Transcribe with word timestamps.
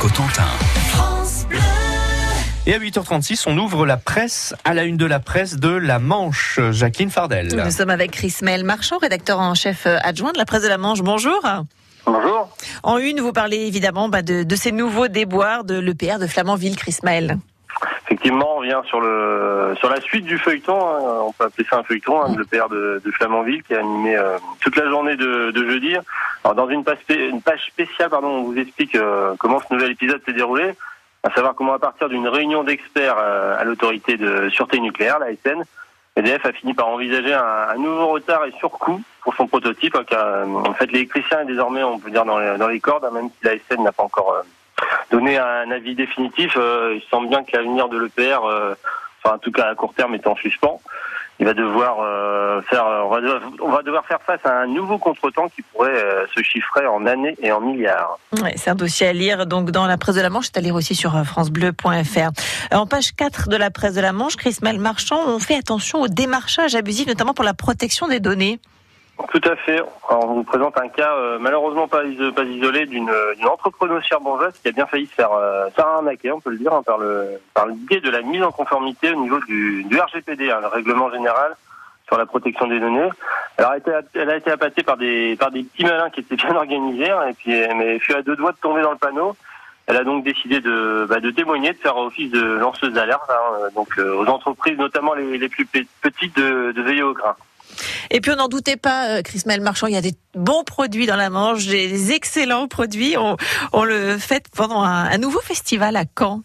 Cotentin. 0.00 0.46
Et 2.66 2.74
à 2.74 2.78
8h36, 2.78 3.44
on 3.46 3.58
ouvre 3.58 3.84
la 3.84 3.96
presse 3.96 4.54
à 4.64 4.72
la 4.74 4.84
une 4.84 4.96
de 4.96 5.06
la 5.06 5.18
presse 5.18 5.56
de 5.56 5.70
La 5.70 5.98
Manche. 5.98 6.60
Jacqueline 6.70 7.10
Fardel. 7.10 7.48
Nous 7.64 7.70
sommes 7.70 7.90
avec 7.90 8.12
Chris 8.12 8.34
Mel 8.42 8.64
Marchand, 8.64 8.98
rédacteur 8.98 9.40
en 9.40 9.54
chef 9.54 9.86
adjoint 9.86 10.32
de 10.32 10.38
la 10.38 10.44
presse 10.44 10.62
de 10.62 10.68
La 10.68 10.78
Manche. 10.78 11.00
Bonjour. 11.00 11.40
Bonjour. 12.06 12.48
En 12.82 12.98
une, 12.98 13.20
vous 13.20 13.32
parlez 13.32 13.58
évidemment 13.58 14.08
bah, 14.08 14.22
de, 14.22 14.56
ces 14.56 14.70
nouveaux 14.70 15.08
déboires 15.08 15.64
de 15.64 15.78
l'EPR 15.78 16.18
de 16.20 16.26
Flamanville, 16.26 16.76
Chris 16.76 16.98
Mel. 17.02 17.38
Effectivement, 18.10 18.56
on 18.56 18.60
vient 18.62 18.82
sur 18.84 19.02
le 19.02 19.74
sur 19.78 19.90
la 19.90 20.00
suite 20.00 20.24
du 20.24 20.38
feuilleton. 20.38 20.80
Hein. 20.80 20.98
on 21.26 21.32
peut 21.32 21.44
appeler 21.44 21.66
ça 21.68 21.76
un 21.76 21.82
feuilleton, 21.82 22.22
hein, 22.22 22.32
de 22.32 22.38
l'EPR 22.38 22.70
de, 22.70 23.02
de, 23.04 23.10
Flamanville 23.10 23.62
qui 23.62 23.74
a 23.74 23.80
animé 23.80 24.16
euh, 24.16 24.38
toute 24.60 24.76
la 24.76 24.88
journée 24.88 25.14
de, 25.14 25.52
jeudi. 25.54 25.94
Alors 26.42 26.54
dans 26.54 26.70
une 26.70 26.84
page, 26.84 26.96
spéciale, 27.66 28.08
pardon, 28.08 28.28
on 28.28 28.42
vous 28.44 28.56
explique 28.56 28.94
euh, 28.94 29.34
comment 29.38 29.60
ce 29.60 29.74
nouvel 29.74 29.90
épisode 29.90 30.22
s'est 30.24 30.32
déroulé 30.32 30.72
à 31.22 31.30
savoir 31.32 31.54
comment 31.54 31.74
à 31.74 31.78
partir 31.78 32.08
d'une 32.08 32.28
réunion 32.28 32.64
d'experts 32.64 33.16
euh, 33.18 33.60
à 33.60 33.64
l'autorité 33.64 34.16
de 34.16 34.48
sûreté 34.48 34.80
nucléaire, 34.80 35.18
la 35.18 35.32
SN, 35.32 35.62
EDF 36.16 36.46
a 36.46 36.52
fini 36.52 36.72
par 36.72 36.88
envisager 36.88 37.34
un, 37.34 37.74
nouveau 37.76 38.06
retard 38.08 38.46
et 38.46 38.52
surcoût 38.52 39.02
pour 39.20 39.34
son 39.34 39.46
prototype. 39.46 39.94
Hein, 39.96 40.04
car, 40.06 40.48
en 40.48 40.72
fait, 40.72 40.90
l'électricien 40.90 41.40
est 41.40 41.46
désormais, 41.46 41.82
on 41.82 41.98
peut 41.98 42.10
dire, 42.10 42.24
dans 42.24 42.38
les, 42.38 42.56
dans 42.56 42.68
les 42.68 42.80
cordes, 42.80 43.04
hein, 43.04 43.10
même 43.12 43.28
si 43.28 43.44
la 43.44 43.58
SN 43.58 43.82
n'a 43.82 43.92
pas 43.92 44.04
encore 44.04 44.42
euh, 45.12 45.16
donné 45.16 45.38
un 45.38 45.70
avis 45.70 45.94
définitif. 45.94 46.54
Euh, 46.56 46.94
il 46.96 47.02
semble 47.10 47.28
bien 47.28 47.44
que 47.44 47.56
l'avenir 47.56 47.88
de 47.88 47.98
l'EPR, 47.98 48.38
enfin 49.22 49.36
en 49.36 49.38
tout 49.38 49.52
cas 49.52 49.68
à 49.68 49.74
court 49.74 49.94
terme, 49.94 50.14
est 50.14 50.26
en 50.26 50.36
suspens 50.36 50.80
il 51.40 51.46
va 51.46 51.54
devoir 51.54 51.98
euh, 52.00 52.60
faire, 52.62 52.84
on 53.04 53.08
va, 53.08 53.20
devoir, 53.20 53.40
on 53.60 53.68
va, 53.70 53.82
devoir, 53.82 54.04
faire 54.06 54.20
face 54.22 54.40
à 54.44 54.60
un 54.60 54.66
nouveau 54.66 54.98
contretemps 54.98 55.48
qui 55.48 55.62
pourrait 55.62 55.90
euh, 55.90 56.26
se 56.34 56.42
chiffrer 56.42 56.86
en 56.86 57.06
années 57.06 57.36
et 57.40 57.52
en 57.52 57.60
milliards. 57.60 58.18
C'est 58.56 58.70
un 58.70 58.74
dossier 58.74 59.06
à 59.06 59.12
lire 59.12 59.46
donc 59.46 59.70
dans 59.70 59.86
la 59.86 59.96
presse 59.96 60.16
de 60.16 60.20
la 60.20 60.30
Manche, 60.30 60.46
c'est 60.46 60.58
à 60.58 60.60
lire 60.60 60.74
aussi 60.74 60.96
sur 60.96 61.16
euh, 61.16 61.22
francebleu.fr. 61.22 62.74
En 62.74 62.86
page 62.86 63.14
4 63.14 63.48
de 63.48 63.56
la 63.56 63.70
presse 63.70 63.94
de 63.94 64.00
la 64.00 64.12
Manche, 64.12 64.36
Chris 64.36 64.58
Marchand, 64.62 65.20
on 65.28 65.38
fait 65.38 65.56
attention 65.56 66.00
au 66.00 66.08
démarchage 66.08 66.74
abusif, 66.74 67.06
notamment 67.06 67.34
pour 67.34 67.44
la 67.44 67.54
protection 67.54 68.08
des 68.08 68.18
données. 68.18 68.58
Tout 69.26 69.40
à 69.44 69.56
fait. 69.56 69.82
on 70.10 70.26
vous 70.26 70.44
présente 70.44 70.78
un 70.78 70.88
cas 70.88 71.12
euh, 71.12 71.38
malheureusement 71.40 71.88
pas, 71.88 72.02
pas 72.34 72.44
isolé 72.44 72.86
d'une 72.86 73.10
entrepreneuse 73.44 74.04
charbongeuse 74.04 74.54
qui 74.62 74.68
a 74.68 74.72
bien 74.72 74.86
failli 74.86 75.06
se 75.06 75.14
faire, 75.14 75.32
euh, 75.32 75.68
on 75.76 76.40
peut 76.40 76.50
le 76.50 76.58
dire, 76.58 76.72
hein, 76.72 76.82
par 76.84 76.98
le 76.98 77.40
par 77.52 77.66
biais 77.66 78.00
de 78.00 78.10
la 78.10 78.22
mise 78.22 78.42
en 78.42 78.52
conformité 78.52 79.10
au 79.10 79.20
niveau 79.20 79.40
du, 79.40 79.84
RGPD, 79.90 80.50
hein, 80.50 80.60
le 80.60 80.68
règlement 80.68 81.10
général 81.10 81.56
sur 82.06 82.16
la 82.16 82.26
protection 82.26 82.68
des 82.68 82.80
données. 82.80 83.08
Elle 83.56 83.64
a 83.64 83.76
été, 83.76 83.90
elle 84.14 84.30
a 84.30 84.36
été 84.36 84.50
appâtée 84.50 84.82
par 84.82 84.96
des 84.96 85.36
par 85.36 85.50
des 85.50 85.64
petits 85.64 85.84
malins 85.84 86.10
qui 86.10 86.20
étaient 86.20 86.36
bien 86.36 86.54
organisés, 86.54 87.10
hein, 87.10 87.26
et 87.28 87.34
puis 87.34 87.50
mais 87.50 87.94
elle 87.94 88.00
fut 88.00 88.14
à 88.14 88.22
deux 88.22 88.36
doigts 88.36 88.52
de 88.52 88.58
tomber 88.58 88.82
dans 88.82 88.92
le 88.92 88.98
panneau. 88.98 89.36
Elle 89.88 89.96
a 89.96 90.04
donc 90.04 90.22
décidé 90.22 90.60
de, 90.60 91.06
bah, 91.08 91.18
de 91.18 91.30
témoigner, 91.30 91.72
de 91.72 91.78
faire 91.78 91.96
office 91.96 92.30
de 92.30 92.42
lanceuse 92.42 92.92
d'alerte, 92.92 93.30
hein, 93.30 93.68
donc 93.74 93.88
euh, 93.98 94.16
aux 94.16 94.26
entreprises, 94.26 94.76
notamment 94.76 95.14
les, 95.14 95.38
les 95.38 95.48
plus 95.48 95.64
petites, 95.64 96.36
de, 96.36 96.72
de 96.72 96.82
veiller 96.82 97.02
au 97.02 97.14
grain. 97.14 97.34
Et 98.10 98.20
puis 98.20 98.30
on 98.30 98.36
n'en 98.36 98.48
doutait 98.48 98.76
pas, 98.76 99.08
euh, 99.08 99.22
Chris 99.22 99.42
Mel 99.46 99.60
Marchand, 99.60 99.86
il 99.86 99.94
y 99.94 99.98
a 99.98 100.02
des 100.02 100.14
bons 100.34 100.64
produits 100.64 101.06
dans 101.06 101.16
la 101.16 101.30
Manche, 101.30 101.66
des 101.66 102.12
excellents 102.12 102.68
produits. 102.68 103.16
On, 103.72 103.84
le 103.84 104.18
fait 104.18 104.44
pendant 104.54 104.82
un, 104.82 105.18
nouveau 105.18 105.40
festival 105.40 105.96
à 105.96 106.04
Caen. 106.18 106.42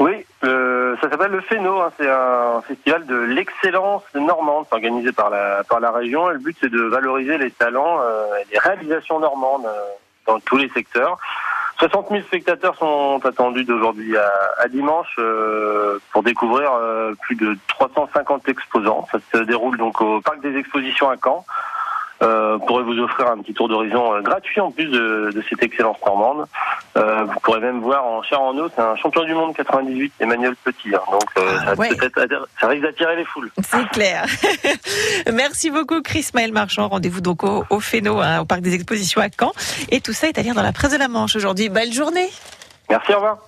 Oui, 0.00 0.24
ça 0.42 1.10
s'appelle 1.10 1.30
le 1.30 1.40
FENO, 1.40 1.80
hein. 1.80 1.92
c'est 1.98 2.08
un 2.08 2.60
festival 2.62 3.06
de 3.06 3.16
l'excellence 3.16 4.02
normande, 4.14 4.66
organisé 4.70 5.12
par 5.12 5.30
la, 5.30 5.62
par 5.64 5.80
la 5.80 5.90
région. 5.90 6.28
Le 6.28 6.38
but 6.38 6.56
c'est 6.60 6.70
de 6.70 6.82
valoriser 6.82 7.38
les 7.38 7.50
talents 7.50 8.00
euh, 8.00 8.36
et 8.40 8.52
les 8.52 8.58
réalisations 8.58 9.20
normandes 9.20 9.66
euh, 9.66 9.80
dans 10.26 10.40
tous 10.40 10.56
les 10.56 10.68
secteurs. 10.70 11.18
60 11.78 12.08
000 12.10 12.22
spectateurs 12.22 12.76
sont 12.76 13.20
attendus 13.24 13.64
d'aujourd'hui 13.64 14.16
à, 14.16 14.68
dimanche 14.68 15.14
euh, 15.18 15.98
pour 16.12 16.22
découvrir 16.22 16.72
euh, 16.72 17.14
plus 17.22 17.36
de 17.36 17.56
350 17.68 18.48
exposants. 18.48 19.06
Ça 19.10 19.18
se 19.32 19.38
déroule 19.42 19.76
donc 19.76 20.00
au 20.00 20.20
parc 20.20 20.40
des 20.40 20.56
expositions 20.56 21.10
à 21.10 21.16
Caen. 21.22 21.44
Euh, 22.24 22.58
pourrait 22.58 22.84
vous 22.84 22.98
offrir 23.00 23.28
un 23.28 23.38
petit 23.38 23.52
tour 23.52 23.68
d'horizon 23.68 24.14
euh, 24.14 24.22
gratuit 24.22 24.60
en 24.60 24.70
plus 24.70 24.86
de, 24.86 25.30
de 25.34 25.44
cette 25.48 25.62
excellence 25.62 25.98
normande. 26.06 26.46
Euh, 26.96 27.24
vous 27.24 27.38
pourrez 27.40 27.60
même 27.60 27.80
voir 27.80 28.04
en 28.04 28.22
chair 28.22 28.40
en 28.40 28.56
eau, 28.56 28.68
c'est 28.74 28.80
un 28.80 28.96
champion 28.96 29.24
du 29.24 29.34
monde 29.34 29.54
98, 29.54 30.12
Emmanuel 30.20 30.54
Petit. 30.64 30.94
Hein. 30.94 31.00
donc 31.10 31.24
euh, 31.36 31.58
ah, 31.66 31.74
ça, 31.76 32.22
ça, 32.60 32.68
risque 32.68 32.82
d'attirer 32.82 33.16
les 33.16 33.24
foules. 33.24 33.50
C'est 33.62 33.86
clair. 33.90 34.24
Merci 35.32 35.70
beaucoup 35.70 36.00
Chris 36.00 36.30
Maël 36.34 36.52
Marchand. 36.52 36.88
Rendez-vous 36.88 37.20
donc 37.20 37.44
au, 37.44 37.64
au 37.68 37.80
Féno, 37.80 38.20
hein, 38.20 38.40
au 38.40 38.44
parc 38.46 38.62
des 38.62 38.74
expositions 38.74 39.20
à 39.20 39.28
Caen. 39.28 39.52
Et 39.90 40.00
tout 40.00 40.12
ça 40.12 40.28
est 40.28 40.38
à 40.38 40.42
lire 40.42 40.54
dans 40.54 40.62
la 40.62 40.72
presse 40.72 40.92
de 40.92 40.98
la 40.98 41.08
Manche 41.08 41.36
aujourd'hui. 41.36 41.68
Belle 41.68 41.92
journée. 41.92 42.28
Merci, 42.88 43.12
au 43.12 43.16
revoir. 43.16 43.38